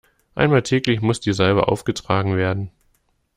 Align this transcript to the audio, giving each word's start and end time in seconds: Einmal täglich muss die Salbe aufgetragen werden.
Einmal 0.33 0.63
täglich 0.63 0.99
muss 1.01 1.19
die 1.19 1.31
Salbe 1.31 1.67
aufgetragen 1.67 2.35
werden. 2.35 2.71